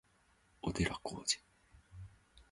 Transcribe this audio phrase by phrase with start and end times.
[0.63, 1.23] 小寺浩二